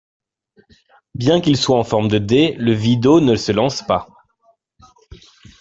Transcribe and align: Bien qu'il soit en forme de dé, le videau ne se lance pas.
Bien 1.13 1.41
qu'il 1.41 1.55
soit 1.57 1.77
en 1.77 1.83
forme 1.83 2.07
de 2.07 2.17
dé, 2.17 2.55
le 2.57 2.71
videau 2.71 3.19
ne 3.21 3.35
se 3.35 3.51
lance 3.51 3.83
pas. 3.83 4.07